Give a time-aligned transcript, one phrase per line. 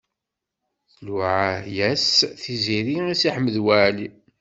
[0.93, 2.09] Tluɛa-yas
[2.41, 4.07] Tiziri i Si Ḥmed Waɛli.